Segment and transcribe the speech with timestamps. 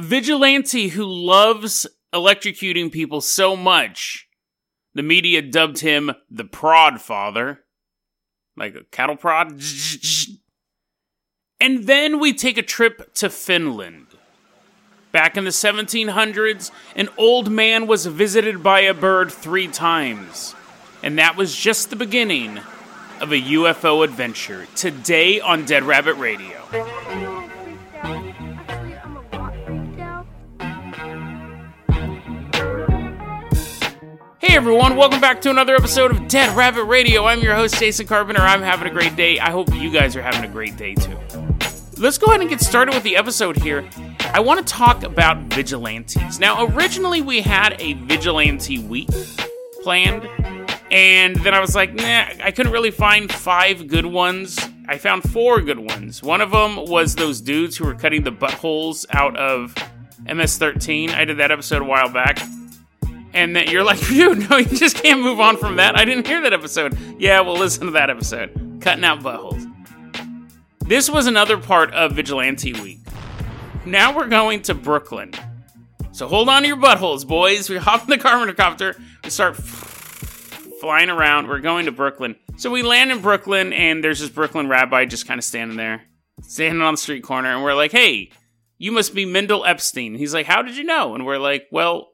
[0.00, 4.28] Vigilante who loves electrocuting people so much,
[4.94, 7.60] the media dubbed him the Prod Father.
[8.56, 9.60] Like a cattle prod.
[11.62, 14.06] And then we take a trip to Finland.
[15.12, 20.54] Back in the 1700s, an old man was visited by a bird three times.
[21.02, 22.60] And that was just the beginning
[23.20, 24.66] of a UFO adventure.
[24.74, 27.39] Today on Dead Rabbit Radio.
[34.42, 37.26] Hey everyone, welcome back to another episode of Dead Rabbit Radio.
[37.26, 38.40] I'm your host, Jason Carpenter.
[38.40, 39.38] I'm having a great day.
[39.38, 41.18] I hope you guys are having a great day too.
[41.98, 43.86] Let's go ahead and get started with the episode here.
[44.32, 46.40] I want to talk about vigilantes.
[46.40, 49.10] Now, originally we had a vigilante week
[49.82, 50.26] planned,
[50.90, 54.58] and then I was like, nah, I couldn't really find five good ones.
[54.88, 56.22] I found four good ones.
[56.22, 59.74] One of them was those dudes who were cutting the buttholes out of
[60.24, 61.10] MS 13.
[61.10, 62.38] I did that episode a while back
[63.32, 65.98] and that you're like, dude, no, you just can't move on from that.
[65.98, 66.96] I didn't hear that episode.
[67.18, 68.78] Yeah, well, listen to that episode.
[68.80, 69.66] Cutting out buttholes.
[70.80, 72.98] This was another part of Vigilante Week.
[73.86, 75.32] Now we're going to Brooklyn.
[76.12, 77.70] So hold on to your buttholes, boys.
[77.70, 78.96] We hop in the Carpenter.
[79.22, 81.48] We start flying around.
[81.48, 82.36] We're going to Brooklyn.
[82.56, 86.02] So we land in Brooklyn, and there's this Brooklyn rabbi just kind of standing there,
[86.42, 88.32] standing on the street corner, and we're like, hey,
[88.76, 90.14] you must be Mendel Epstein.
[90.14, 91.14] He's like, how did you know?
[91.14, 92.09] And we're like, well,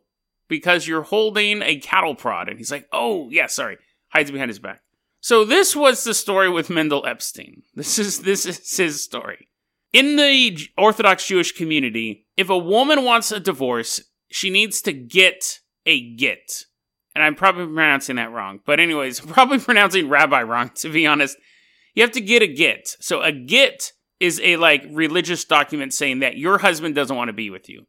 [0.49, 2.49] because you're holding a cattle prod.
[2.49, 3.79] And he's like, oh, yeah, sorry.
[4.09, 4.81] Hides behind his back.
[5.21, 7.63] So this was the story with Mendel Epstein.
[7.75, 9.49] This is this is his story.
[9.93, 15.61] In the Orthodox Jewish community, if a woman wants a divorce, she needs to get
[15.85, 16.65] a get.
[17.15, 18.61] And I'm probably pronouncing that wrong.
[18.65, 21.37] But anyways, probably pronouncing rabbi wrong, to be honest.
[21.95, 22.95] You have to get a get.
[23.01, 27.33] So a get is a like religious document saying that your husband doesn't want to
[27.33, 27.87] be with you.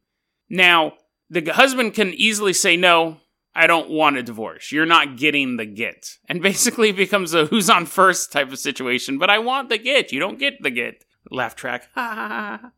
[0.48, 0.94] Now,
[1.30, 3.18] the husband can easily say, No,
[3.54, 4.72] I don't want a divorce.
[4.72, 6.18] You're not getting the get.
[6.28, 10.12] And basically becomes a who's on first type of situation, but I want the get.
[10.12, 11.04] You don't get the get.
[11.30, 11.88] Laugh track.
[11.94, 12.70] Ha ha ha.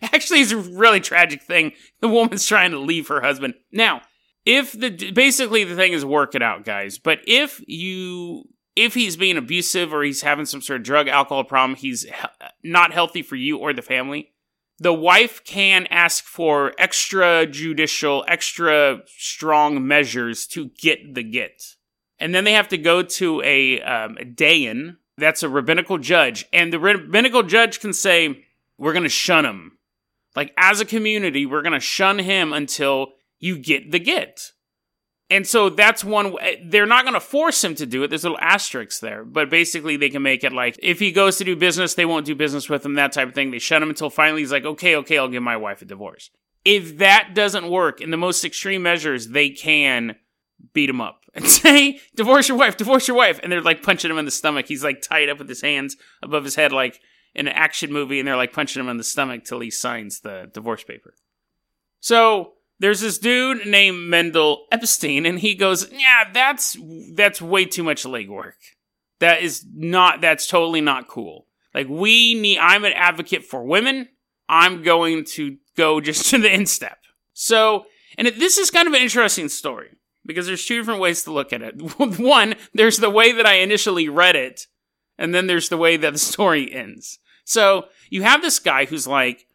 [0.00, 1.72] Actually, it's a really tragic thing.
[2.00, 3.54] The woman's trying to leave her husband.
[3.70, 4.00] Now,
[4.46, 6.98] if the basically the thing is work it out, guys.
[6.98, 11.44] But if you if he's being abusive or he's having some sort of drug alcohol
[11.44, 12.06] problem, he's
[12.64, 14.31] not healthy for you or the family
[14.78, 21.62] the wife can ask for extrajudicial, extra strong measures to get the get.
[22.18, 26.46] And then they have to go to a, um, a dayan, that's a rabbinical judge,
[26.52, 28.44] and the rabbinical judge can say,
[28.78, 29.78] We're going to shun him.
[30.34, 34.52] Like, as a community, we're going to shun him until you get the get.
[35.32, 38.08] And so that's one, eh, they're not going to force him to do it.
[38.08, 41.44] There's little asterisks there, but basically they can make it like if he goes to
[41.44, 43.50] do business, they won't do business with him, that type of thing.
[43.50, 46.28] They shut him until finally he's like, okay, okay, I'll give my wife a divorce.
[46.66, 50.16] If that doesn't work, in the most extreme measures, they can
[50.74, 53.40] beat him up and say, divorce your wife, divorce your wife.
[53.42, 54.68] And they're like punching him in the stomach.
[54.68, 57.00] He's like tied up with his hands above his head, like
[57.34, 60.20] in an action movie, and they're like punching him in the stomach till he signs
[60.20, 61.14] the divorce paper.
[62.00, 66.76] So there's this dude named Mendel Epstein, and he goes, "Yeah, that's
[67.14, 68.54] that's way too much legwork.
[69.20, 70.20] That is not.
[70.20, 71.46] That's totally not cool.
[71.74, 72.58] Like we need.
[72.58, 74.08] I'm an advocate for women.
[74.48, 76.98] I'm going to go just to the instep.
[77.32, 77.86] So,
[78.18, 79.96] and it, this is kind of an interesting story
[80.26, 81.80] because there's two different ways to look at it.
[82.20, 84.66] One, there's the way that I initially read it,
[85.18, 87.18] and then there's the way that the story ends.
[87.44, 89.46] So you have this guy who's like,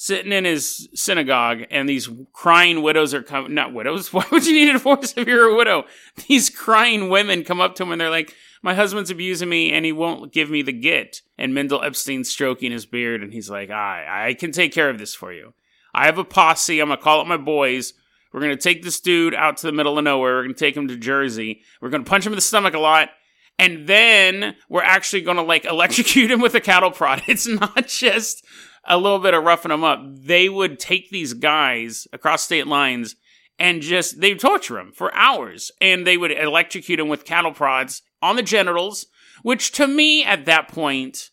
[0.00, 4.52] sitting in his synagogue and these crying widows are coming not widows why would you
[4.52, 5.84] need a divorce if you're a widow?
[6.28, 8.32] These crying women come up to him and they're like
[8.62, 12.70] my husband's abusing me and he won't give me the get and mendel epstein's stroking
[12.70, 15.52] his beard and he's like i i can take care of this for you.
[15.94, 16.80] I have a posse.
[16.80, 17.94] I'm gonna call up my boys.
[18.32, 20.36] We're gonna take this dude out to the middle of nowhere.
[20.36, 21.62] We're gonna take him to jersey.
[21.80, 23.10] We're gonna punch him in the stomach a lot.
[23.58, 27.22] And then we're actually gonna like electrocute him with a cattle prod.
[27.26, 28.44] It's not just
[28.84, 33.16] a little bit of roughing them up, they would take these guys across state lines
[33.58, 38.02] and just they torture them for hours, and they would electrocute them with cattle prods
[38.22, 39.06] on the genitals.
[39.42, 41.30] Which to me, at that point,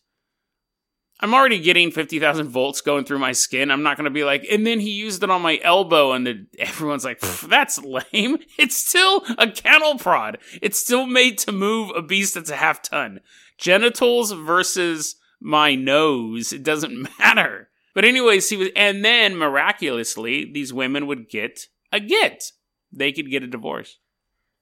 [1.20, 3.70] I'm already getting 50,000 volts going through my skin.
[3.70, 6.26] I'm not going to be like, and then he used it on my elbow, and
[6.26, 8.38] the, everyone's like, that's lame.
[8.58, 10.38] It's still a cattle prod.
[10.60, 13.20] It's still made to move a beast that's a half ton.
[13.58, 16.52] Genitals versus my nose.
[16.52, 17.68] It doesn't matter.
[17.94, 22.52] But anyways, he was, and then miraculously, these women would get a get.
[22.92, 23.98] They could get a divorce.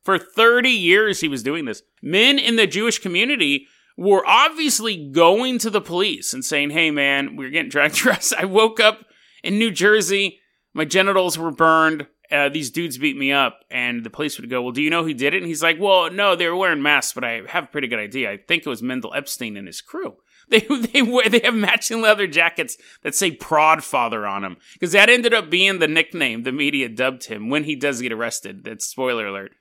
[0.04, 1.82] For 30 years, he was doing this.
[2.02, 3.66] Men in the Jewish community
[3.96, 8.36] were obviously going to the police and saying, Hey, man, we're getting dragged to.
[8.38, 9.04] I woke up
[9.42, 10.40] in New Jersey.
[10.72, 12.06] My genitals were burned.
[12.30, 15.04] Uh, these dudes beat me up, and the police would go, "Well, do you know
[15.04, 17.64] who did it?" And he's like, "Well, no, they were wearing masks, but I have
[17.64, 18.30] a pretty good idea.
[18.30, 20.16] I think it was Mendel Epstein and his crew.
[20.50, 24.92] They they wear they have matching leather jackets that say Prod Father on them because
[24.92, 28.62] that ended up being the nickname the media dubbed him when he does get arrested.
[28.62, 29.52] That's spoiler alert.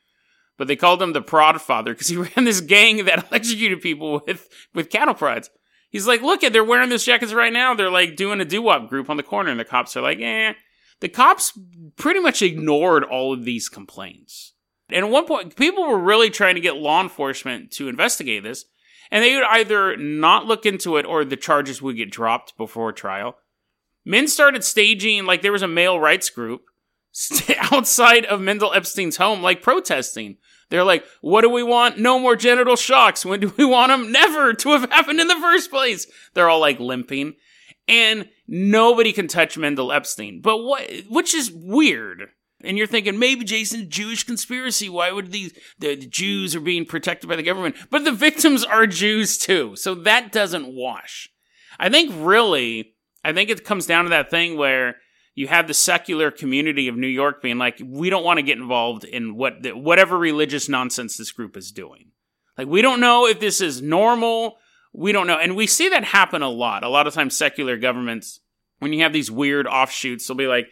[0.57, 4.21] But they called him the Prod Father because he ran this gang that electrocuted people
[4.25, 5.49] with with cattle prods.
[5.89, 7.75] He's like, look at they're wearing these jackets right now.
[7.75, 10.19] They're like doing a doo wop group on the corner, and the cops are like,
[10.19, 10.53] eh.
[10.99, 11.57] The cops
[11.97, 14.53] pretty much ignored all of these complaints.
[14.89, 18.65] And at one point, people were really trying to get law enforcement to investigate this
[19.13, 22.91] and they would either not look into it or the charges would get dropped before
[22.91, 23.37] trial.
[24.03, 26.63] Men started staging, like there was a male rights group
[27.71, 30.37] outside of Mendel Epstein's home, like protesting.
[30.71, 31.99] They're like, what do we want?
[31.99, 33.23] No more genital shocks.
[33.23, 34.11] When do we want them?
[34.11, 36.07] Never to have happened in the first place.
[36.33, 37.35] They're all like limping.
[37.87, 40.41] And nobody can touch Mendel Epstein.
[40.41, 42.29] But what, which is weird
[42.63, 44.89] and you're thinking maybe Jason Jewish conspiracy.
[44.89, 47.75] Why would these the, the, Jews are being protected by the government?
[47.89, 51.29] But the victims are Jews too, so that doesn't wash.
[51.79, 54.97] I think really, I think it comes down to that thing where
[55.35, 58.57] you have the secular community of New York being like, we don't want to get
[58.57, 62.11] involved in what the, whatever religious nonsense this group is doing.
[62.57, 64.57] Like we don't know if this is normal.
[64.93, 66.83] We don't know, and we see that happen a lot.
[66.83, 68.39] A lot of times, secular governments,
[68.77, 70.67] when you have these weird offshoots, they'll be like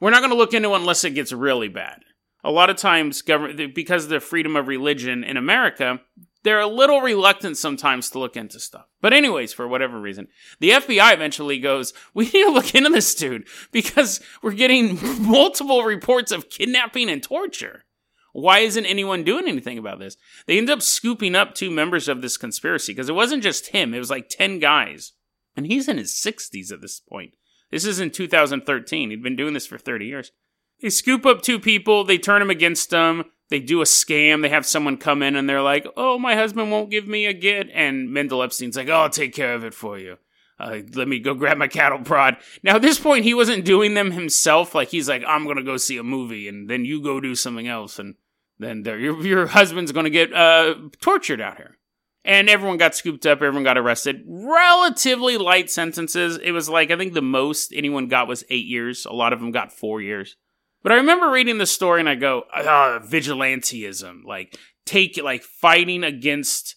[0.00, 2.00] we're not going to look into it unless it gets really bad.
[2.44, 6.00] A lot of times, government because of the freedom of religion in America,
[6.44, 8.86] they're a little reluctant sometimes to look into stuff.
[9.00, 10.28] But anyways, for whatever reason,
[10.60, 15.82] the FBI eventually goes, "We need to look into this dude because we're getting multiple
[15.82, 17.84] reports of kidnapping and torture."
[18.32, 20.18] Why isn't anyone doing anything about this?
[20.46, 23.94] They end up scooping up two members of this conspiracy because it wasn't just him,
[23.94, 25.12] it was like 10 guys.
[25.56, 27.34] And he's in his 60s at this point.
[27.70, 29.10] This is in 2013.
[29.10, 30.32] He'd been doing this for 30 years.
[30.80, 34.50] They scoop up two people, they turn them against them, they do a scam, they
[34.50, 37.70] have someone come in and they're like, oh, my husband won't give me a get.
[37.72, 40.18] And Mendel Epstein's like, oh, I'll take care of it for you.
[40.58, 42.36] Uh, let me go grab my cattle prod.
[42.62, 44.74] Now, at this point, he wasn't doing them himself.
[44.74, 47.34] Like, he's like, I'm going to go see a movie and then you go do
[47.34, 47.98] something else.
[47.98, 48.14] And
[48.58, 51.76] then your, your husband's going to get uh, tortured out here
[52.26, 54.24] and everyone got scooped up, everyone got arrested.
[54.26, 56.38] Relatively light sentences.
[56.42, 59.06] It was like, I think the most anyone got was eight years.
[59.06, 60.34] A lot of them got four years.
[60.82, 66.02] But I remember reading the story and I go, ah, vigilanteism, like take like fighting
[66.02, 66.74] against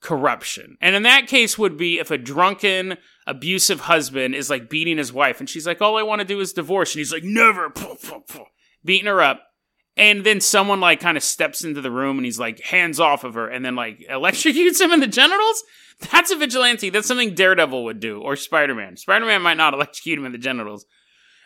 [0.00, 0.78] corruption.
[0.80, 2.96] And in that case would be if a drunken,
[3.26, 6.40] abusive husband is like beating his wife and she's like, all I want to do
[6.40, 6.94] is divorce.
[6.94, 7.70] And he's like, never,
[8.84, 9.42] beating her up
[9.98, 13.24] and then someone like kind of steps into the room and he's like hands off
[13.24, 15.62] of her and then like electrocutes him in the genitals?
[16.12, 16.90] That's a vigilante.
[16.90, 18.96] That's something daredevil would do or spider-man.
[18.96, 20.86] Spider-man might not electrocute him in the genitals.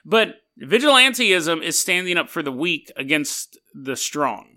[0.04, 4.48] But vigilanteism is standing up for the weak against the strong.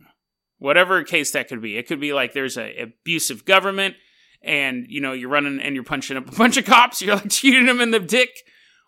[0.58, 1.78] Whatever case that could be.
[1.78, 3.96] It could be like there's a abusive government
[4.42, 7.68] and you know you're running and you're punching up a bunch of cops you're electrocuting
[7.68, 8.30] them in the dick.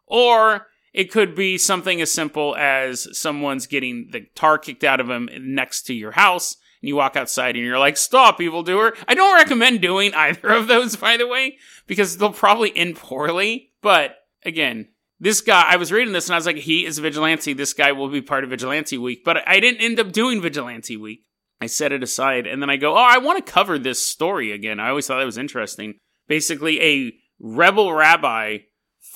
[0.05, 5.05] Or it could be something as simple as someone's getting the tar kicked out of
[5.05, 8.95] them next to your house, and you walk outside and you're like, stop, evildoer.
[9.07, 13.73] I don't recommend doing either of those, by the way, because they'll probably end poorly.
[13.83, 14.87] But again,
[15.19, 17.53] this guy, I was reading this and I was like, he is vigilante.
[17.53, 19.23] This guy will be part of Vigilante Week.
[19.23, 21.25] But I didn't end up doing Vigilante Week.
[21.61, 24.51] I set it aside and then I go, oh, I want to cover this story
[24.51, 24.79] again.
[24.79, 25.99] I always thought that was interesting.
[26.27, 28.57] Basically, a rebel rabbi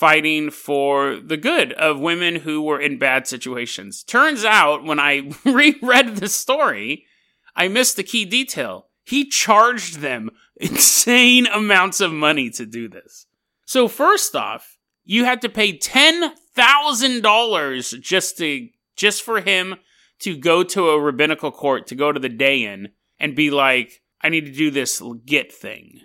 [0.02, 4.02] fighting for the good of women who were in bad situations.
[4.02, 7.06] Turns out, when I reread the story,
[7.54, 8.88] I missed the key detail.
[9.04, 13.28] He charged them insane amounts of money to do this.
[13.64, 19.76] So, first off, you had to pay $10,000 just to just for him
[20.18, 22.86] to go to a rabbinical court to go to the dayan
[23.20, 26.00] and be like, I need to do this get thing.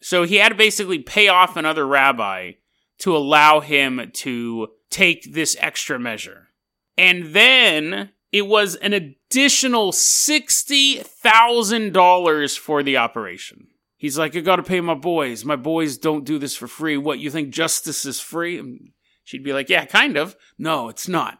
[0.00, 2.52] So he had to basically pay off another rabbi
[2.98, 6.48] to allow him to take this extra measure.
[6.96, 13.66] And then it was an additional $60,000 for the operation.
[13.96, 15.44] He's like, I gotta pay my boys.
[15.44, 16.96] My boys don't do this for free.
[16.96, 18.58] What, you think justice is free?
[18.58, 18.90] And
[19.24, 20.36] she'd be like, Yeah, kind of.
[20.58, 21.38] No, it's not.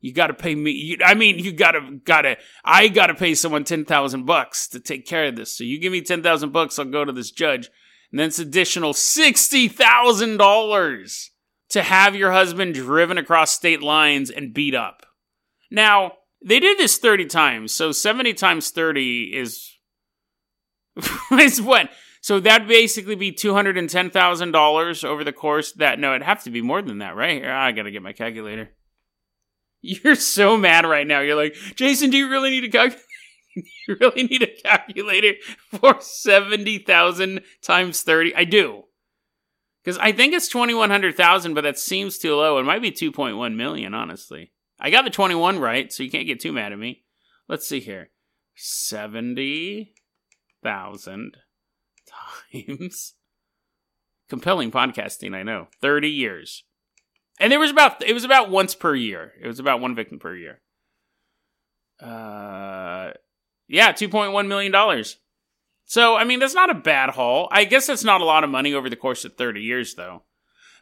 [0.00, 0.70] You gotta pay me.
[0.70, 5.26] You, I mean, you gotta, gotta, I gotta pay someone 10,000 bucks to take care
[5.26, 5.52] of this.
[5.52, 7.68] So you give me 10,000 bucks, I'll go to this judge
[8.10, 11.28] and then it's additional $60,000
[11.70, 15.04] to have your husband driven across state lines and beat up.
[15.70, 16.12] Now,
[16.44, 19.74] they did this 30 times, so 70 times 30 is
[21.32, 21.90] is what?
[22.20, 26.82] So that'd basically be $210,000 over the course that no, it'd have to be more
[26.82, 27.42] than that, right?
[27.42, 28.70] Here, I got to get my calculator.
[29.80, 31.20] You're so mad right now.
[31.20, 33.04] You're like, Jason, do you really need a calculator?
[33.88, 35.34] you really need a calculator
[35.70, 38.34] for 70,000 times 30?
[38.34, 38.84] I do.
[39.82, 42.58] Because I think it's 2,100,000, but that seems too low.
[42.58, 44.52] It might be 2.1 million, honestly.
[44.80, 47.04] I got the 21 right, so you can't get too mad at me.
[47.48, 48.10] Let's see here
[48.54, 51.36] 70,000
[52.52, 53.14] times.
[54.28, 55.68] Compelling podcasting, I know.
[55.80, 56.64] 30 years.
[57.40, 59.32] And there was about it was about once per year.
[59.40, 60.60] It was about one victim per year.
[62.00, 63.12] Uh
[63.68, 65.18] yeah, 2.1 million dollars.
[65.84, 67.48] So, I mean, that's not a bad haul.
[67.50, 70.22] I guess that's not a lot of money over the course of 30 years though.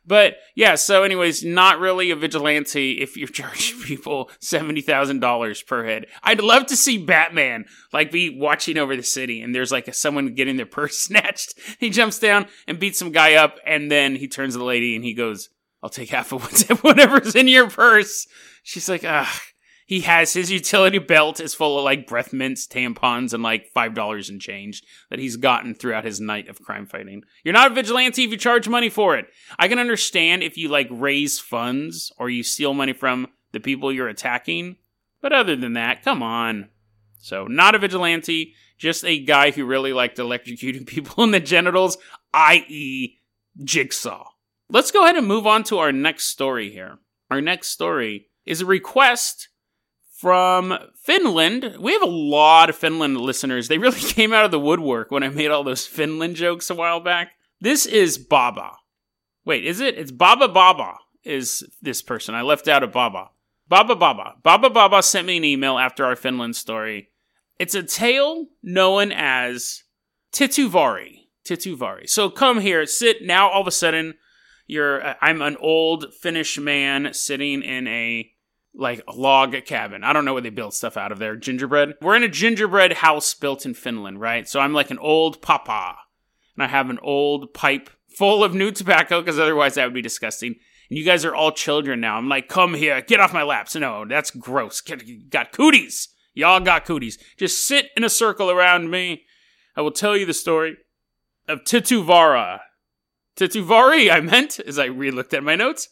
[0.07, 6.07] But yeah, so anyways, not really a vigilante if you're charging people $70,000 per head.
[6.23, 9.93] I'd love to see Batman like be watching over the city and there's like a,
[9.93, 11.55] someone getting their purse snatched.
[11.79, 14.95] He jumps down and beats some guy up and then he turns to the lady
[14.95, 15.51] and he goes,
[15.83, 16.43] I'll take half of
[16.83, 18.27] whatever's in your purse.
[18.63, 19.41] She's like, ah,
[19.87, 23.95] he has his utility belt is full of like breath mints, tampons, and like five
[23.95, 27.23] dollars in change that he's gotten throughout his night of crime fighting.
[27.45, 29.27] You're not a vigilante if you charge money for it.
[29.59, 33.93] I can understand if you like raise funds or you steal money from the people
[33.93, 34.77] you're attacking,
[35.23, 36.69] but other than that, come on.
[37.19, 41.97] So, not a vigilante, just a guy who really liked electrocuting people in the genitals,
[42.35, 43.19] i.e.,
[43.63, 44.31] Jigsaw.
[44.69, 46.99] Let's go ahead and move on to our next story here.
[47.31, 49.49] Our next story is a request
[50.17, 51.77] from Finland.
[51.79, 53.69] We have a lot of Finland listeners.
[53.69, 56.75] They really came out of the woodwork when I made all those Finland jokes a
[56.75, 57.33] while back.
[57.61, 58.73] This is Baba.
[59.45, 59.97] Wait, is it?
[59.97, 60.95] It's Baba Baba
[61.25, 62.35] is this person.
[62.35, 63.31] I left out a Baba.
[63.69, 64.35] Baba Baba.
[64.43, 67.11] Baba Baba sent me an email after our Finland story.
[67.59, 69.83] It's a tale known as
[70.33, 71.29] Tituvari.
[71.45, 72.09] Tituvari.
[72.09, 74.15] So come here, sit now all of a sudden
[74.67, 78.31] you're uh, I'm an old Finnish man sitting in a
[78.77, 80.05] like a log cabin.
[80.05, 81.37] I don't know what they build stuff out of there.
[81.37, 81.95] Gingerbread.
[82.01, 84.49] We're in a gingerbread house built in Finland, right?
[84.49, 85.97] So I'm like an old papa,
[86.57, 90.03] and I have an old pipe full of new tobacco because otherwise that would be
[90.03, 90.57] disgusting.
[90.89, 92.17] And you guys are all children now.
[92.17, 93.75] I'm like, come here, get off my laps.
[93.75, 94.81] No, that's gross.
[94.81, 96.09] Get, got cooties.
[96.35, 97.19] Y'all got cooties.
[97.37, 99.25] Just sit in a circle around me.
[99.75, 100.77] I will tell you the story
[101.49, 102.61] of Tituvara,
[103.37, 105.89] Tituvari, I meant, as I re looked at my notes.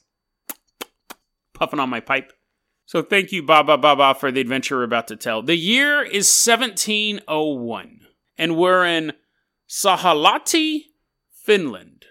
[1.52, 2.32] Puffing on my pipe.
[2.86, 5.42] So thank you, Baba Baba, for the adventure we're about to tell.
[5.42, 8.00] The year is 1701,
[8.36, 9.12] and we're in
[9.68, 10.82] Sahalahti,
[11.30, 12.04] Finland.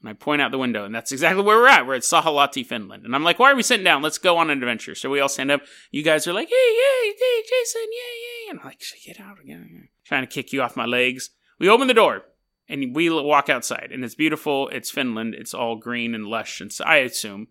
[0.00, 1.86] And I point out the window, and that's exactly where we're at.
[1.86, 3.04] We're at Sahalahti, Finland.
[3.04, 4.02] And I'm like, why are we sitting down?
[4.02, 4.94] Let's go on an adventure.
[4.94, 5.62] So we all stand up.
[5.90, 8.50] You guys are like, hey, hey, hey, Jason, yay, yay.
[8.50, 9.88] And I'm like, get out again.
[10.04, 11.30] Trying to kick you off my legs.
[11.58, 12.22] We open the door
[12.68, 14.68] and we walk outside, and it's beautiful.
[14.68, 15.34] It's Finland.
[15.34, 17.48] It's all green and lush, and so I assume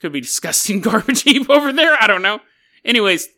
[0.00, 1.96] could be disgusting garbage heap over there.
[2.00, 2.40] I don't know.
[2.84, 3.28] Anyways,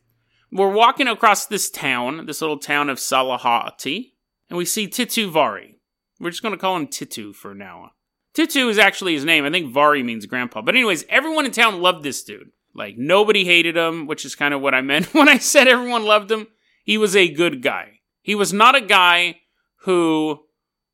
[0.51, 4.13] we're walking across this town, this little town of Sahalahti,
[4.49, 5.81] and we see Titu Vari.
[6.21, 7.93] We're just going to call him Titu for now.
[8.35, 9.45] Titu is actually his name.
[9.45, 10.63] I think Vari means grandpa.
[10.63, 12.51] But anyways, everyone in town loved this dude.
[12.75, 16.05] Like nobody hated him, which is kind of what I meant when I said everyone
[16.05, 16.47] loved him.
[16.85, 18.01] He was a good guy.
[18.23, 19.41] He was not a guy
[19.83, 20.45] who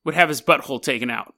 [0.04, 1.34] would have his butthole taken out.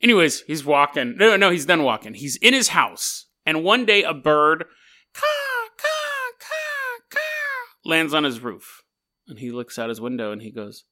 [0.00, 1.16] Anyways, he's walking.
[1.16, 2.14] No, no, he's done walking.
[2.14, 3.26] He's in his house.
[3.44, 4.64] And one day a bird,
[5.14, 8.82] caw, caw, caw, caw, lands on his roof.
[9.28, 10.84] And he looks out his window and he goes,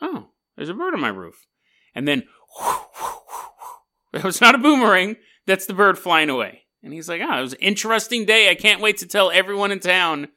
[0.00, 1.46] Oh, there's a bird on my roof.
[1.94, 2.24] And then,
[4.12, 5.16] it was not a boomerang.
[5.46, 6.62] That's the bird flying away.
[6.82, 8.50] And he's like, Oh, it was an interesting day.
[8.50, 10.28] I can't wait to tell everyone in town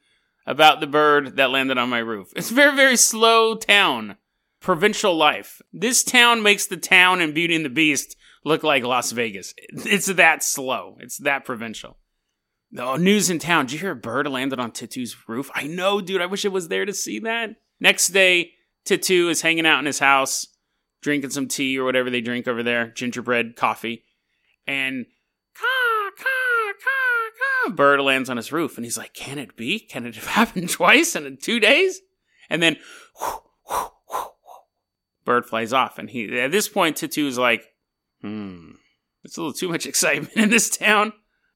[0.46, 2.32] about the bird that landed on my roof.
[2.36, 4.16] It's a very, very slow town
[4.60, 5.60] provincial life.
[5.72, 9.54] This town makes the town in Beauty and the Beast look like Las Vegas.
[9.58, 10.96] It's that slow.
[11.00, 11.96] It's that provincial.
[12.76, 13.66] Oh, news in town.
[13.66, 15.50] Did you hear a bird landed on Titu's roof?
[15.54, 16.20] I know, dude.
[16.20, 17.56] I wish I was there to see that.
[17.78, 18.52] Next day,
[18.84, 20.48] Titu is hanging out in his house,
[21.00, 24.04] drinking some tea or whatever they drink over there, gingerbread, coffee,
[24.66, 25.06] and
[25.56, 28.76] caw, caw, caw, caw, bird lands on his roof.
[28.76, 29.78] And he's like, Can it be?
[29.78, 32.00] Can it have happened twice in two days?
[32.50, 32.76] And then
[33.20, 33.38] whoosh,
[34.10, 34.26] whoosh,
[35.24, 35.98] bird flies off.
[35.98, 37.64] And he at this point, Titu is like,
[38.24, 38.70] hmm,
[39.22, 41.12] it's a little too much excitement in this town.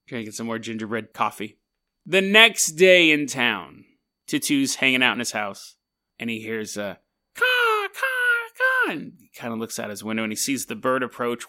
[0.07, 1.57] Drinking some more gingerbread coffee.
[2.05, 3.85] The next day in town,
[4.27, 5.75] Titu's hanging out in his house,
[6.17, 6.99] and he hears a
[7.35, 10.75] caw, caw, caw, and he kind of looks out his window and he sees the
[10.75, 11.43] bird approach.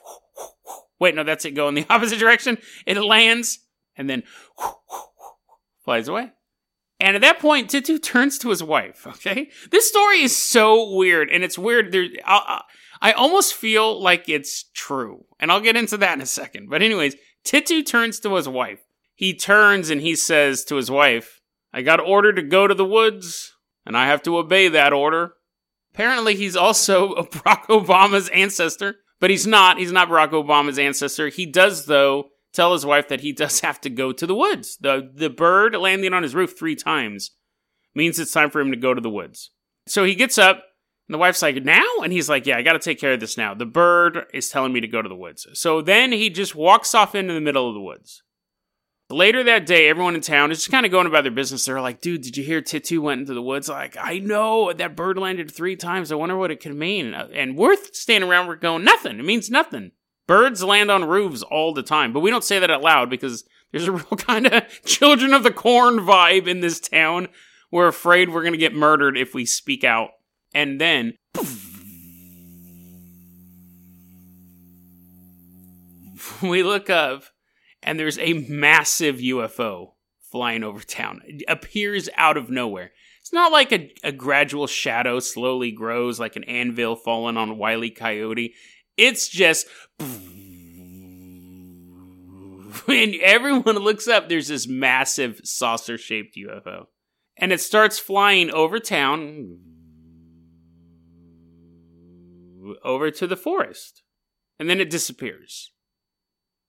[1.01, 1.53] Wait, no, that's it.
[1.53, 2.59] Go in the opposite direction.
[2.87, 3.61] It lands
[3.97, 4.23] and then
[5.85, 6.33] flies away.
[6.99, 9.07] And at that point, Titu turns to his wife.
[9.07, 11.93] Okay, this story is so weird, and it's weird.
[11.93, 12.63] There, I,
[13.01, 16.69] I almost feel like it's true, and I'll get into that in a second.
[16.69, 18.81] But anyways, Titu turns to his wife.
[19.15, 21.41] he turns and he says to his wife,
[21.73, 23.55] I got ordered to go to the woods,
[23.87, 25.35] and I have to obey that order.
[25.95, 29.79] Apparently, he's also Barack Obama's ancestor, but he's not.
[29.79, 31.29] He's not Barack Obama's ancestor.
[31.29, 34.77] He does, though, tell his wife that he does have to go to the woods.
[34.81, 37.33] The, the bird landing on his roof three times
[37.95, 39.51] means it's time for him to go to the woods.
[39.87, 40.65] So he gets up,
[41.11, 41.83] and the wife's like, Now?
[42.05, 43.53] And he's like, Yeah, I got to take care of this now.
[43.53, 45.45] The bird is telling me to go to the woods.
[45.55, 48.23] So then he just walks off into the middle of the woods.
[49.11, 51.65] Later that day, everyone in town is just kind of going about their business.
[51.65, 53.69] They're like, dude, did you hear Titu went into the woods?
[53.69, 56.13] Like, I know that bird landed three times.
[56.13, 57.13] I wonder what it could mean.
[57.13, 59.19] And we're standing around, we're going, nothing.
[59.19, 59.91] It means nothing.
[60.29, 63.43] Birds land on roofs all the time, but we don't say that out loud because
[63.73, 67.27] there's a real kind of children of the corn vibe in this town.
[67.73, 70.11] We're afraid we're going to get murdered if we speak out.
[70.55, 71.15] And then,
[76.43, 77.25] we look up
[77.83, 79.93] and there's a massive UFO
[80.31, 81.23] flying over town.
[81.27, 82.93] It appears out of nowhere.
[83.21, 87.55] It's not like a, a gradual shadow slowly grows like an anvil falling on a
[87.55, 88.55] wily coyote.
[88.97, 89.67] It's just.
[92.87, 96.87] When everyone looks up, there's this massive saucer shaped UFO.
[97.37, 99.59] And it starts flying over town,
[102.85, 104.03] over to the forest.
[104.59, 105.73] And then it disappears.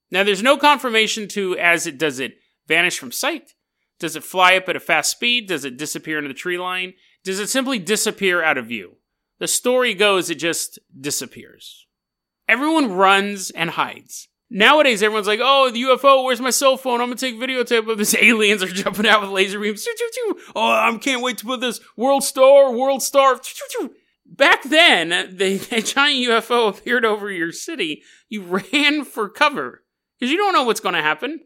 [0.10, 2.36] Now, there's no confirmation to as it does it
[2.68, 3.54] vanish from sight?
[4.00, 5.48] Does it fly up at a fast speed?
[5.48, 6.94] Does it disappear into the tree line?
[7.24, 8.98] Does it simply disappear out of view?
[9.40, 11.86] The story goes it just disappears.
[12.48, 14.28] Everyone runs and hides.
[14.50, 17.00] Nowadays, everyone's like, oh, the UFO, where's my cell phone?
[17.00, 18.16] I'm gonna take videotape of this.
[18.22, 19.88] Aliens are jumping out with laser beams.
[20.56, 23.40] Oh, I can't wait to put this World Star, World Star.
[24.42, 28.02] Back then, the, the giant UFO appeared over your city.
[28.28, 29.84] You ran for cover
[30.20, 31.42] because you don't know what's going to happen.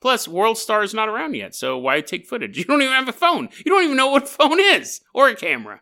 [0.00, 2.56] Plus, World Star is not around yet, so why take footage?
[2.58, 3.48] You don't even have a phone.
[3.66, 5.80] You don't even know what a phone is or a camera.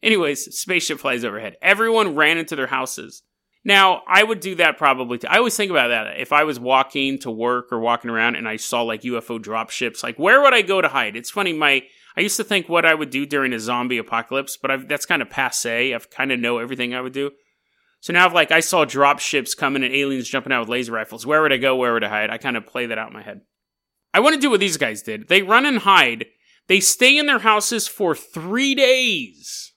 [0.00, 1.56] Anyways, spaceship flies overhead.
[1.60, 3.24] Everyone ran into their houses.
[3.64, 5.18] Now, I would do that probably.
[5.18, 5.26] Too.
[5.26, 6.20] I always think about that.
[6.20, 9.70] If I was walking to work or walking around and I saw like UFO drop
[9.70, 11.16] ships, like where would I go to hide?
[11.16, 11.52] It's funny.
[11.52, 11.82] My
[12.16, 15.06] I used to think what I would do during a zombie apocalypse, but I've, that's
[15.06, 15.94] kind of passe.
[15.94, 17.32] I've kind of know everything I would do.
[18.00, 20.92] So now, if like I saw drop ships coming and aliens jumping out with laser
[20.92, 21.74] rifles, where would I go?
[21.74, 22.30] Where would I hide?
[22.30, 23.40] I kind of play that out in my head.
[24.12, 25.28] I want to do what these guys did.
[25.28, 26.26] They run and hide.
[26.68, 29.72] They stay in their houses for three days.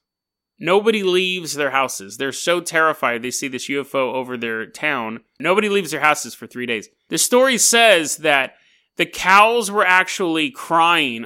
[0.60, 2.18] Nobody leaves their houses.
[2.18, 5.22] They're so terrified they see this UFO over their town.
[5.40, 6.90] Nobody leaves their houses for three days.
[7.10, 8.54] The story says that
[8.98, 11.22] the cows were actually crying.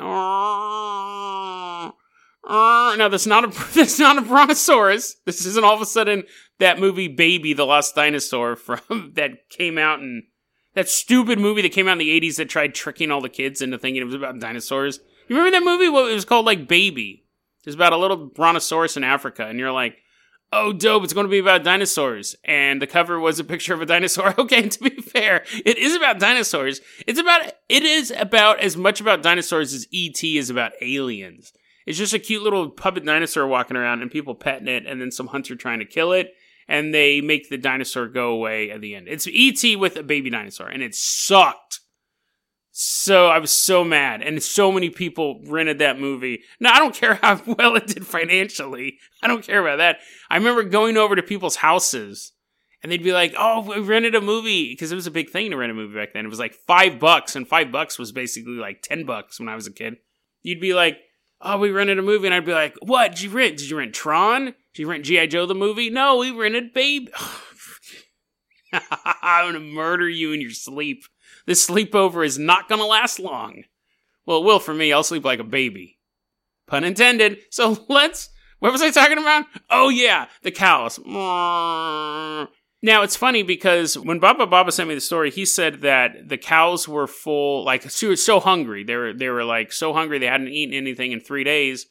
[3.02, 5.16] Now that's not a that's not a brontosaurus.
[5.26, 6.24] This isn't all of a sudden
[6.60, 10.24] that movie Baby, the Lost Dinosaur from that came out in
[10.74, 13.62] that stupid movie that came out in the eighties that tried tricking all the kids
[13.62, 15.00] into thinking it was about dinosaurs.
[15.28, 15.90] You remember that movie?
[15.90, 17.26] Well, it was called like Baby.
[17.62, 20.01] It was about a little brontosaurus in Africa, and you're like,
[20.52, 21.04] oh, dope!
[21.04, 22.36] It's going to be about dinosaurs.
[22.44, 24.36] And the cover was a picture of a dinosaur.
[24.42, 26.82] Okay, to be fair, it is about dinosaurs.
[27.06, 31.54] It's about it is about as much about dinosaurs as ET is about aliens.
[31.86, 35.12] It's just a cute little puppet dinosaur walking around and people petting it, and then
[35.12, 36.34] some hunter trying to kill it,
[36.68, 39.08] and they make the dinosaur go away at the end.
[39.08, 39.76] It's E.T.
[39.76, 41.82] with a baby dinosaur, and it sucked.
[42.72, 46.42] So I was so mad, and so many people rented that movie.
[46.60, 48.98] Now I don't care how well it did financially.
[49.22, 50.00] I don't care about that.
[50.30, 52.32] I remember going over to people's houses,
[52.82, 55.52] and they'd be like, "Oh, we rented a movie," because it was a big thing
[55.52, 56.26] to rent a movie back then.
[56.26, 59.56] It was like five bucks, and five bucks was basically like ten bucks when I
[59.56, 59.98] was a kid.
[60.42, 61.00] You'd be like,
[61.42, 62.28] oh, we rented a movie.
[62.28, 63.58] And I'd be like, what did you rent?
[63.58, 64.46] Did you rent Tron?
[64.46, 65.28] Did you rent G.I.
[65.28, 65.90] Joe the movie?
[65.90, 67.10] No, we rented Babe.
[69.22, 71.04] I'm to murder you in your sleep.
[71.46, 73.64] This sleepover is not to last long.
[74.26, 74.94] Well, it will for me.
[74.94, 76.00] I'll sleep like a baby.
[76.68, 77.40] Pun intended.
[77.50, 78.30] So let's.
[78.60, 79.46] What was I talking about?
[79.72, 81.00] Oh, yeah, the cows.
[82.84, 86.38] Now it's funny because when Baba Baba sent me the story, he said that the
[86.38, 88.84] cows were full, like she was so hungry.
[88.84, 91.86] They were they were like so hungry they hadn't eaten anything in three days.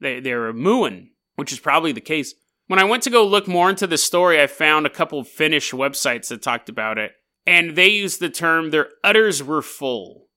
[0.00, 2.34] They they were mooing, which is probably the case.
[2.66, 5.70] When I went to go look more into the story, I found a couple Finnish
[5.70, 7.12] websites that talked about it,
[7.46, 10.28] and they used the term their udders were full.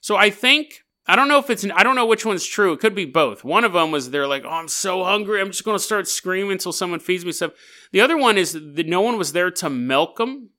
[0.00, 2.72] So I think I don't know if it's I don't know which one's true.
[2.72, 3.44] It could be both.
[3.44, 5.40] One of them was they're like, "Oh, I'm so hungry.
[5.40, 7.52] I'm just going to start screaming until someone feeds me stuff."
[7.92, 10.50] The other one is that no one was there to milk them.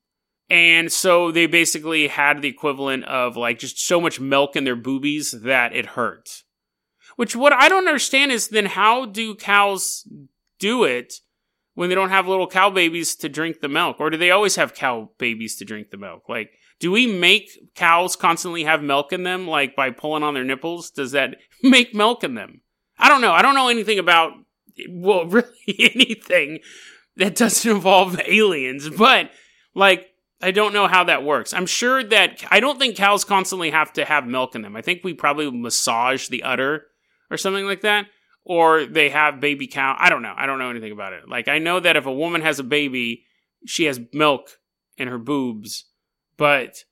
[0.47, 4.75] And so they basically had the equivalent of like just so much milk in their
[4.75, 6.43] boobies that it hurt.
[7.15, 10.07] Which what I don't understand is then how do cows
[10.59, 11.15] do it
[11.75, 13.97] when they don't have little cow babies to drink the milk?
[13.99, 16.27] Or do they always have cow babies to drink the milk?
[16.27, 20.43] Like Do we make cows constantly have milk in them, like by pulling on their
[20.43, 20.89] nipples?
[20.89, 22.61] Does that make milk in them?
[22.97, 23.33] I don't know.
[23.33, 24.31] I don't know anything about,
[24.89, 26.59] well, really anything
[27.17, 29.29] that doesn't involve aliens, but
[29.73, 30.07] like,
[30.41, 31.53] I don't know how that works.
[31.53, 34.75] I'm sure that I don't think cows constantly have to have milk in them.
[34.75, 36.85] I think we probably massage the udder
[37.31, 38.07] or something like that.
[38.45, 39.95] Or they have baby cow.
[39.97, 40.33] I don't know.
[40.37, 41.27] I don't know anything about it.
[41.27, 43.25] Like, I know that if a woman has a baby,
[43.65, 44.59] she has milk
[44.97, 45.85] in her boobs.
[46.37, 46.83] But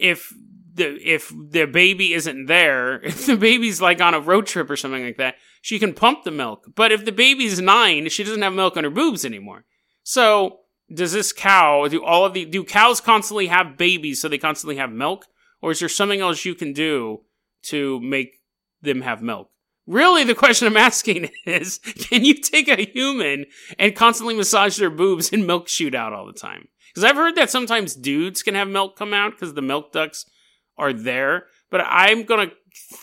[0.00, 0.34] if
[0.74, 4.76] the if the baby isn't there, if the baby's like on a road trip or
[4.76, 6.66] something like that, she can pump the milk.
[6.74, 9.64] But if the baby's nine, she doesn't have milk on her boobs anymore.
[10.02, 10.60] So
[10.92, 14.76] does this cow do all of the do cows constantly have babies so they constantly
[14.76, 15.26] have milk?
[15.60, 17.22] Or is there something else you can do
[17.64, 18.40] to make
[18.80, 19.50] them have milk?
[19.88, 23.46] Really, the question I'm asking is can you take a human
[23.78, 26.68] and constantly massage their boobs and milk shoot out all the time?
[26.90, 30.26] Because I've heard that sometimes dudes can have milk come out because the milk ducts
[30.76, 31.46] are there.
[31.70, 32.54] But I'm going to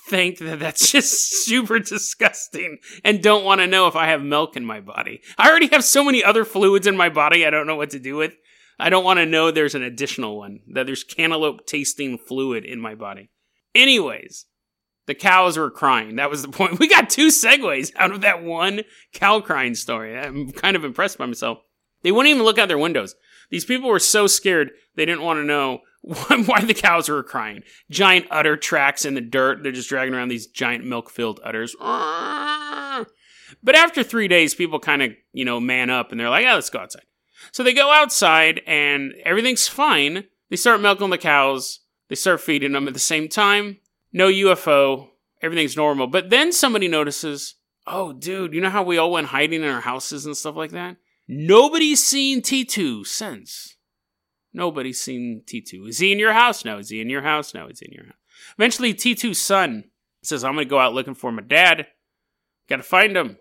[0.09, 4.55] think that that's just super disgusting and don't want to know if I have milk
[4.55, 5.21] in my body.
[5.39, 7.99] I already have so many other fluids in my body I don't know what to
[7.99, 8.35] do with.
[8.77, 12.79] I don't want to know there's an additional one, that there's cantaloupe tasting fluid in
[12.79, 13.29] my body.
[13.73, 14.45] Anyways,
[15.07, 16.15] the cows were crying.
[16.15, 16.79] That was the point.
[16.79, 18.81] We got two segues out of that one
[19.13, 20.17] cow crying story.
[20.17, 21.59] I'm kind of impressed by myself.
[22.03, 23.15] They wouldn't even look out their windows.
[23.49, 27.63] These people were so scared they didn't want to know why the cows were crying.
[27.89, 29.63] Giant udder tracks in the dirt.
[29.63, 31.75] They're just dragging around these giant milk filled udders.
[33.61, 36.55] But after three days, people kind of, you know, man up and they're like, yeah,
[36.55, 37.03] let's go outside.
[37.51, 40.25] So they go outside and everything's fine.
[40.49, 41.81] They start milking the cows.
[42.09, 43.77] They start feeding them at the same time
[44.15, 45.09] no UFO,
[45.41, 46.07] everything's normal.
[46.07, 49.81] But then somebody notices, oh, dude, you know how we all went hiding in our
[49.81, 50.95] houses and stuff like that?
[51.27, 53.75] Nobody's seen Titu since.
[54.53, 55.89] Nobody's seen Titu.
[55.89, 56.63] Is he in your house?
[56.63, 56.77] No.
[56.77, 57.53] Is he in your house?
[57.53, 57.67] No.
[57.67, 58.15] Is he in your house?
[58.57, 59.83] Eventually, Titu's son
[60.23, 61.87] says, I'm going to go out looking for my dad.
[62.69, 63.37] Got to find him.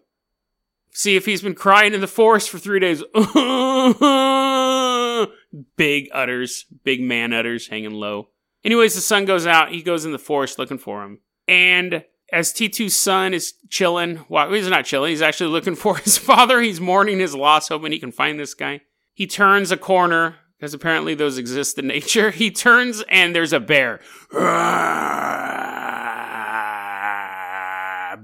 [0.91, 3.01] See if he's been crying in the forest for three days.
[5.77, 8.31] big udders, big man udders hanging low.
[8.65, 9.73] Anyways, the son goes out.
[9.73, 11.21] He goes in the forest looking for him.
[11.47, 15.11] And as Titu's son is chilling, well, he's not chilling.
[15.11, 16.61] He's actually looking for his father.
[16.61, 18.81] He's mourning his loss, hoping he can find this guy.
[19.13, 22.31] He turns a corner because apparently those exist in nature.
[22.31, 24.01] He turns and there's a bear.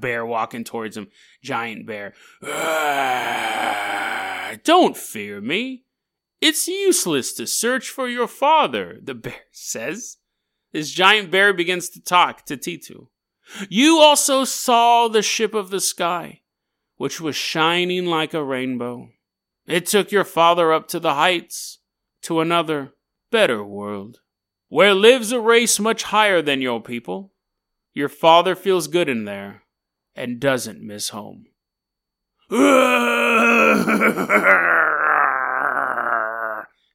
[0.00, 1.08] Bear walking towards him.
[1.42, 2.14] Giant bear.
[4.64, 5.84] Don't fear me.
[6.40, 10.16] It's useless to search for your father, the bear says.
[10.72, 13.08] This giant bear begins to talk to Titu.
[13.68, 16.42] You also saw the ship of the sky,
[16.96, 19.10] which was shining like a rainbow.
[19.66, 21.78] It took your father up to the heights,
[22.22, 22.92] to another,
[23.30, 24.20] better world,
[24.68, 27.32] where lives a race much higher than your people.
[27.92, 29.64] Your father feels good in there
[30.14, 31.46] and doesn't miss home.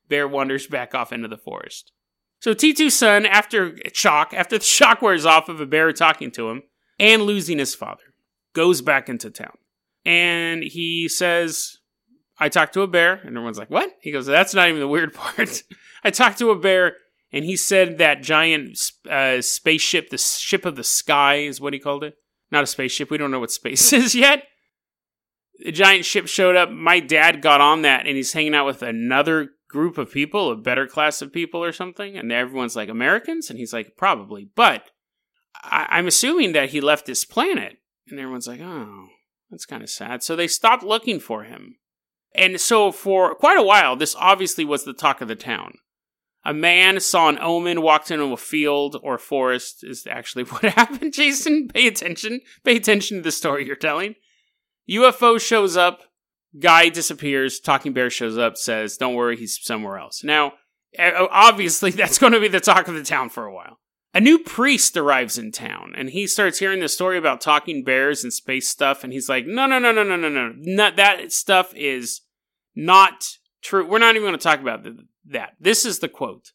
[0.08, 1.92] Bear wanders back off into the forest.
[2.46, 6.52] So Titu's son, after shock, after the shock wears off of a bear talking to
[6.52, 6.62] him
[7.00, 8.04] and losing his father,
[8.54, 9.58] goes back into town.
[10.06, 11.78] And he says,
[12.38, 13.14] I talked to a bear.
[13.14, 13.96] And everyone's like, What?
[14.00, 15.64] He goes, That's not even the weird part.
[16.04, 16.98] I talked to a bear,
[17.32, 18.78] and he said that giant
[19.10, 22.14] uh, spaceship, the ship of the sky, is what he called it.
[22.52, 23.10] Not a spaceship.
[23.10, 24.44] We don't know what space is yet.
[25.64, 26.70] The giant ship showed up.
[26.70, 30.56] My dad got on that, and he's hanging out with another group of people, a
[30.56, 32.18] better class of people or something?
[32.18, 33.50] And everyone's like, Americans?
[33.50, 34.50] And he's like, probably.
[34.56, 34.90] But
[35.62, 37.78] I- am assuming that he left this planet.
[38.08, 39.08] And everyone's like, oh,
[39.52, 40.24] that's kind of sad.
[40.24, 41.76] So they stopped looking for him.
[42.34, 45.74] And so for quite a while, this obviously was the talk of the town.
[46.46, 51.14] A man saw an omen, walked into a field or forest, is actually what happened,
[51.14, 51.68] Jason.
[51.68, 52.42] Pay attention.
[52.64, 54.16] Pay attention to the story you're telling.
[54.90, 56.04] UFO shows up,
[56.60, 57.60] Guy disappears.
[57.60, 60.24] Talking Bear shows up, says, Don't worry, he's somewhere else.
[60.24, 60.54] Now,
[60.98, 63.80] eh, obviously, that's going to be the talk of the town for a while.
[64.14, 68.24] A new priest arrives in town, and he starts hearing the story about talking bears
[68.24, 70.54] and space stuff, and he's like, No, no, no, no, no, no, no.
[70.56, 72.22] Not, that stuff is
[72.76, 73.86] not true.
[73.86, 74.86] We're not even going to talk about
[75.26, 75.54] that.
[75.60, 76.52] This is the quote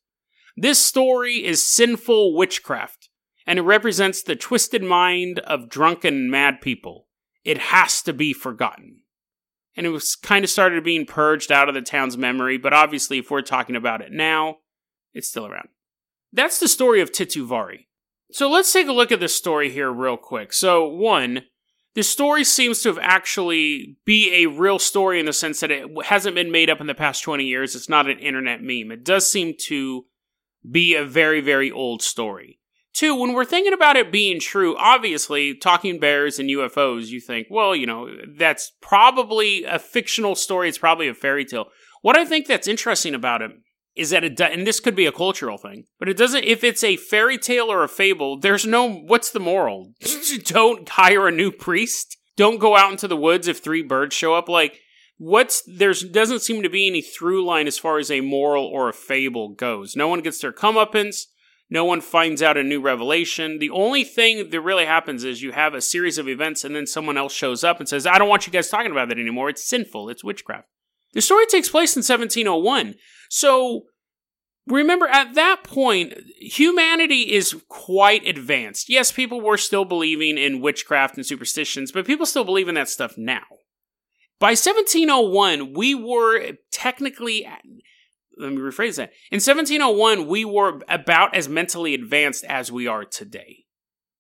[0.56, 3.10] This story is sinful witchcraft,
[3.46, 7.08] and it represents the twisted mind of drunken, mad people.
[7.44, 9.02] It has to be forgotten
[9.76, 13.18] and it was kind of started being purged out of the town's memory, but obviously,
[13.18, 14.56] if we're talking about it now,
[15.12, 15.68] it's still around.
[16.33, 17.87] That's the story of Tituvari.
[18.33, 20.52] So let's take a look at this story here real quick.
[20.52, 21.42] So, one,
[21.94, 25.88] the story seems to have actually be a real story in the sense that it
[26.04, 27.74] hasn't been made up in the past 20 years.
[27.74, 28.92] It's not an internet meme.
[28.92, 30.06] It does seem to
[30.68, 32.60] be a very, very old story.
[32.92, 37.46] Two, when we're thinking about it being true, obviously, talking bears and UFOs, you think,
[37.48, 40.68] well, you know, that's probably a fictional story.
[40.68, 41.66] It's probably a fairy tale.
[42.03, 43.53] What I think that's interesting about it
[43.94, 46.83] is that it, and this could be a cultural thing, but it doesn't, if it's
[46.83, 49.92] a fairy tale or a fable, there's no, what's the moral?
[50.44, 52.16] Don't hire a new priest.
[52.37, 54.48] Don't go out into the woods if three birds show up.
[54.48, 54.79] Like,
[55.18, 58.88] what's, there's, doesn't seem to be any through line as far as a moral or
[58.88, 59.94] a fable goes.
[59.94, 61.24] No one gets their comeuppance
[61.70, 63.61] no one finds out a new revelation.
[63.61, 66.87] The only thing that really happens is you have a series of events and then
[66.87, 69.48] someone else shows up and says, I don't want you guys talking about that anymore.
[69.48, 70.09] It's sinful.
[70.09, 70.66] It's witchcraft.
[71.12, 72.96] The story takes place in 1701.
[73.28, 73.83] So
[74.66, 78.88] remember, at that point, humanity is quite advanced.
[78.88, 82.88] Yes, people were still believing in witchcraft and superstitions, but people still believe in that
[82.88, 83.42] stuff now.
[84.40, 87.46] By 1701, we were technically
[88.40, 89.12] let me rephrase that.
[89.31, 93.64] In 1701, we were about as mentally advanced as we are today.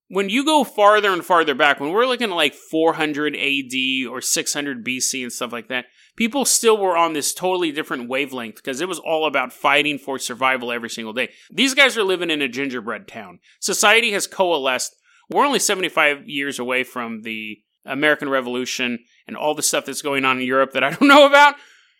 [0.08, 4.20] When you go farther and farther back, when we're looking at like 400 AD or
[4.20, 8.80] 600 BC and stuff like that, people still were on this totally different wavelength because
[8.80, 11.30] it was all about fighting for survival every single day.
[11.50, 13.38] These guys are living in a gingerbread town.
[13.60, 14.96] Society has coalesced.
[15.30, 20.24] We're only 75 years away from the American Revolution and all the stuff that's going
[20.24, 21.54] on in Europe that I don't know about.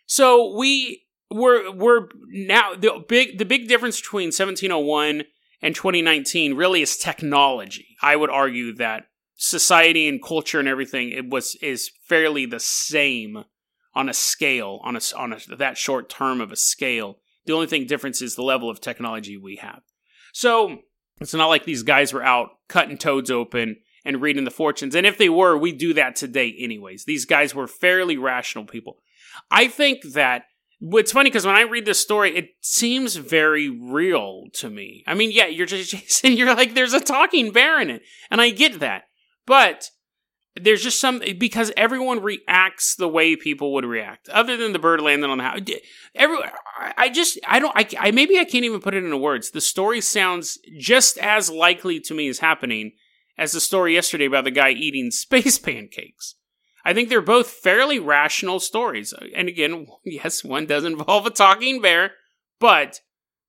[0.07, 5.25] So we we're we're now the big the big difference between 1701
[5.63, 7.97] and 2019 really is technology.
[8.03, 13.45] I would argue that society and culture and everything it was is fairly the same
[13.95, 17.19] on a scale on a on a, that short term of a scale.
[17.47, 19.83] The only thing difference is the level of technology we have.
[20.33, 20.81] So
[21.21, 24.95] it's not like these guys were out cutting toads open and reading the fortunes.
[24.95, 27.05] And if they were, we do that today anyways.
[27.05, 28.99] These guys were fairly rational people.
[29.51, 30.45] I think that
[30.81, 35.05] it's funny because when I read this story, it seems very real to me.
[35.07, 38.41] I mean, yeah, you're just Jason, you're like, there's a talking bear in it, and
[38.41, 39.05] I get that,
[39.47, 39.91] but
[40.57, 45.01] there's just some because everyone reacts the way people would react, other than the bird
[45.01, 45.61] landing on the house.
[46.15, 46.39] Every,
[46.97, 49.51] I just, I don't, I, I maybe I can't even put it into words.
[49.51, 52.93] The story sounds just as likely to me as happening
[53.39, 56.37] as the story yesterday about the guy eating space pancakes.
[56.85, 59.13] I think they're both fairly rational stories.
[59.35, 62.13] And again, yes, one does involve a talking bear,
[62.59, 63.01] but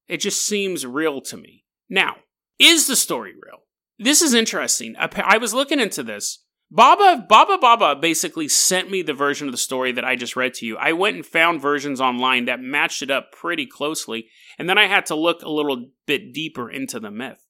[0.08, 1.66] it just seems real to me.
[1.90, 2.18] Now,
[2.60, 3.62] is the story real?
[3.98, 4.96] This is interesting.
[4.98, 6.44] I was looking into this.
[6.74, 10.54] Baba Baba Baba basically sent me the version of the story that I just read
[10.56, 10.78] to you.
[10.78, 14.88] I went and found versions online that matched it up pretty closely, and then I
[14.88, 17.46] had to look a little bit deeper into the myth.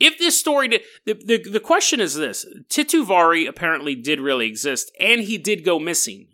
[0.00, 4.46] If this story did, the, the, the question is this Titu Vare apparently did really
[4.46, 6.28] exist, and he did go missing.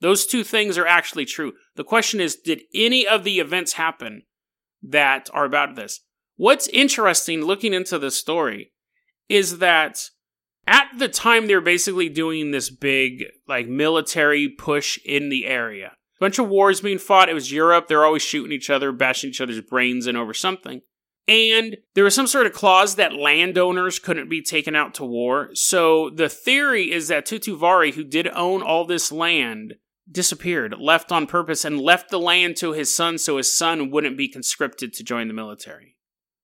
[0.00, 1.54] Those two things are actually true.
[1.76, 4.24] The question is did any of the events happen
[4.82, 6.00] that are about this?
[6.36, 8.72] What's interesting looking into the story
[9.28, 10.10] is that
[10.66, 15.92] at the time they were basically doing this big like military push in the area.
[16.18, 17.28] A bunch of wars being fought.
[17.28, 17.88] It was Europe.
[17.88, 20.82] They're always shooting each other, bashing each other's brains in over something.
[21.26, 25.50] And there was some sort of clause that landowners couldn't be taken out to war.
[25.54, 29.74] So the theory is that Titu Vare, who did own all this land,
[30.10, 34.18] disappeared, left on purpose, and left the land to his son so his son wouldn't
[34.18, 35.96] be conscripted to join the military.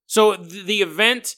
[0.07, 1.37] So the event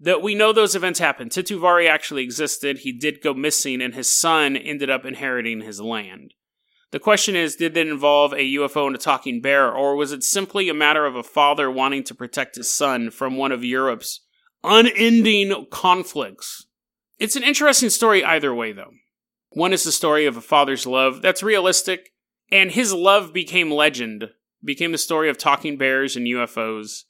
[0.00, 1.30] that we know those events happened.
[1.30, 2.78] Titu Vare actually existed.
[2.78, 6.34] He did go missing, and his son ended up inheriting his land.
[6.94, 10.22] The question is did it involve a UFO and a talking bear, or was it
[10.22, 14.20] simply a matter of a father wanting to protect his son from one of Europe's
[14.62, 16.66] unending conflicts?
[17.18, 18.92] It's an interesting story either way, though.
[19.50, 22.12] One is the story of a father's love that's realistic,
[22.52, 24.30] and his love became legend,
[24.62, 27.06] became the story of talking bears and UFOs.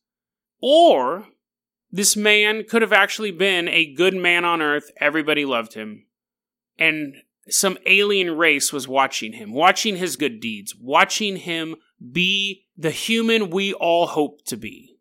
[0.63, 1.27] Or
[1.91, 6.07] this man could have actually been a good man on earth, everybody loved him,
[6.79, 7.17] and
[7.49, 11.77] some alien race was watching him, watching his good deeds, watching him
[12.13, 14.97] be the human we all hope to be.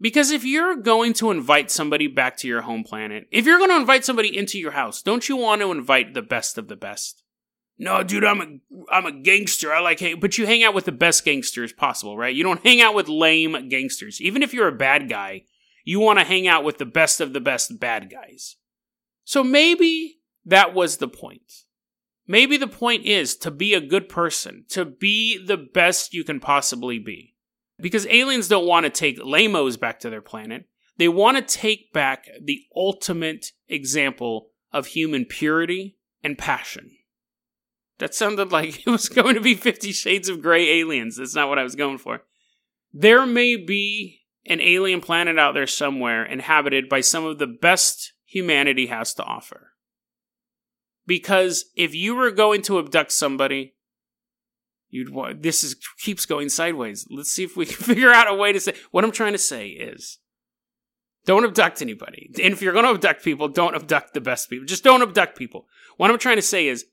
[0.00, 3.70] Because if you're going to invite somebody back to your home planet, if you're going
[3.70, 6.76] to invite somebody into your house, don't you want to invite the best of the
[6.76, 7.22] best?
[7.78, 8.46] No, dude, I'm a
[8.90, 9.72] I'm a gangster.
[9.72, 12.34] I like hang, but you hang out with the best gangsters possible, right?
[12.34, 14.20] You don't hang out with lame gangsters.
[14.20, 15.42] Even if you're a bad guy,
[15.84, 18.56] you want to hang out with the best of the best bad guys.
[19.24, 21.64] So maybe that was the point.
[22.26, 26.40] Maybe the point is to be a good person, to be the best you can
[26.40, 27.34] possibly be.
[27.78, 30.64] Because aliens don't want to take lamos back to their planet.
[30.96, 36.90] They want to take back the ultimate example of human purity and passion.
[37.98, 41.16] That sounded like it was going to be Fifty Shades of Grey aliens.
[41.16, 42.22] That's not what I was going for.
[42.92, 48.14] There may be an alien planet out there somewhere inhabited by some of the best
[48.24, 49.72] humanity has to offer.
[51.06, 53.74] Because if you were going to abduct somebody,
[54.88, 57.06] you'd want this is keeps going sideways.
[57.10, 59.38] Let's see if we can figure out a way to say what I'm trying to
[59.38, 60.18] say is
[61.26, 62.30] don't abduct anybody.
[62.42, 64.64] And if you're going to abduct people, don't abduct the best people.
[64.64, 65.66] Just don't abduct people.
[65.96, 66.86] What I'm trying to say is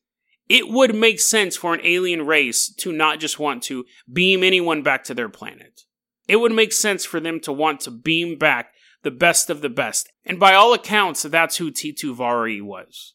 [0.50, 4.82] it would make sense for an alien race to not just want to beam anyone
[4.82, 5.82] back to their planet.
[6.28, 8.74] It would make sense for them to want to beam back
[9.04, 10.10] the best of the best.
[10.26, 13.14] And by all accounts, that's who Titu Vari was.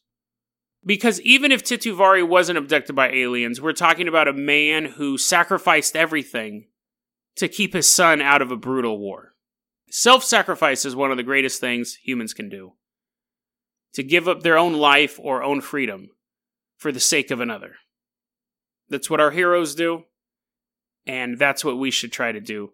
[0.85, 5.17] Because even if Titu Vari wasn't abducted by aliens, we're talking about a man who
[5.17, 6.67] sacrificed everything
[7.35, 9.33] to keep his son out of a brutal war.
[9.89, 12.73] Self sacrifice is one of the greatest things humans can do.
[13.93, 16.09] To give up their own life or own freedom
[16.77, 17.75] for the sake of another.
[18.87, 20.03] That's what our heroes do,
[21.05, 22.71] and that's what we should try to do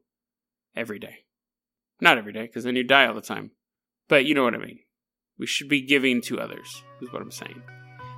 [0.75, 1.25] every day.
[2.01, 3.51] Not every day, because then you die all the time.
[4.07, 4.79] But you know what I mean.
[5.39, 7.61] We should be giving to others, is what I'm saying.